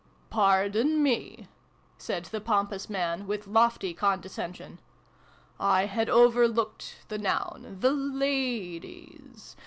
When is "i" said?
5.59-5.85